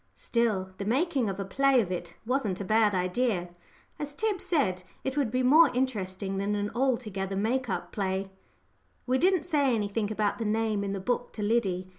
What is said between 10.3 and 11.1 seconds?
the name in the